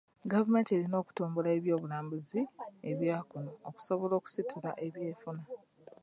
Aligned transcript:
Gavumenti 0.33 0.69
erina 0.73 0.95
okutumbula 1.01 1.49
ebyobulambuzi 1.57 2.41
ebya 2.91 3.17
kuno 3.29 3.51
okusobola 3.67 4.13
okusitula 4.19 4.69
ebyenfuna. 4.87 5.43